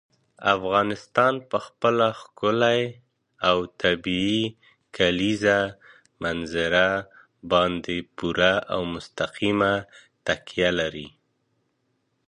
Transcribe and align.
افغانستان 0.55 1.33
په 1.49 1.57
خپله 1.65 2.07
ښکلې 2.21 2.81
او 3.49 3.57
طبیعي 3.81 4.43
کلیزو 4.95 5.59
منظره 6.23 6.87
باندې 7.51 7.97
پوره 8.15 8.53
او 8.73 8.81
مستقیمه 8.93 9.73
تکیه 10.25 10.69
لري. 10.79 11.07